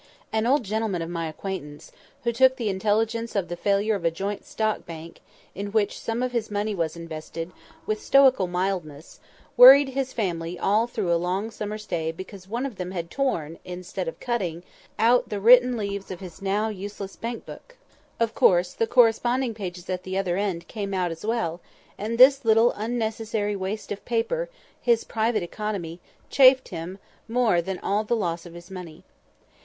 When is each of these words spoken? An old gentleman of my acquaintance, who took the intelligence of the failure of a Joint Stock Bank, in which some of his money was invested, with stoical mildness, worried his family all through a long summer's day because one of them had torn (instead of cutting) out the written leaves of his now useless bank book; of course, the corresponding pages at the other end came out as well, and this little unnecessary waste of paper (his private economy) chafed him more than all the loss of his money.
An 0.33 0.47
old 0.47 0.63
gentleman 0.63 1.03
of 1.03 1.11
my 1.11 1.27
acquaintance, 1.29 1.91
who 2.23 2.31
took 2.33 2.55
the 2.55 2.69
intelligence 2.69 3.35
of 3.35 3.49
the 3.49 3.55
failure 3.55 3.93
of 3.93 4.03
a 4.03 4.09
Joint 4.09 4.45
Stock 4.47 4.83
Bank, 4.83 5.19
in 5.53 5.67
which 5.71 5.99
some 5.99 6.23
of 6.23 6.31
his 6.31 6.49
money 6.49 6.73
was 6.73 6.95
invested, 6.95 7.51
with 7.85 8.01
stoical 8.01 8.47
mildness, 8.47 9.19
worried 9.55 9.89
his 9.89 10.11
family 10.11 10.57
all 10.57 10.87
through 10.87 11.13
a 11.13 11.21
long 11.21 11.51
summer's 11.51 11.85
day 11.85 12.11
because 12.11 12.47
one 12.47 12.65
of 12.65 12.77
them 12.77 12.89
had 12.89 13.11
torn 13.11 13.59
(instead 13.63 14.07
of 14.07 14.19
cutting) 14.19 14.63
out 14.97 15.29
the 15.29 15.39
written 15.39 15.77
leaves 15.77 16.09
of 16.09 16.19
his 16.19 16.41
now 16.41 16.67
useless 16.67 17.15
bank 17.15 17.45
book; 17.45 17.77
of 18.19 18.33
course, 18.33 18.73
the 18.73 18.87
corresponding 18.87 19.53
pages 19.53 19.87
at 19.87 20.01
the 20.01 20.17
other 20.17 20.35
end 20.35 20.67
came 20.67 20.95
out 20.95 21.11
as 21.11 21.23
well, 21.23 21.61
and 21.99 22.17
this 22.17 22.43
little 22.43 22.71
unnecessary 22.71 23.55
waste 23.55 23.91
of 23.91 24.03
paper 24.03 24.49
(his 24.81 25.03
private 25.03 25.43
economy) 25.43 25.99
chafed 26.31 26.69
him 26.69 26.97
more 27.27 27.61
than 27.61 27.77
all 27.81 28.03
the 28.03 28.15
loss 28.15 28.47
of 28.47 28.55
his 28.55 28.71
money. 28.71 29.03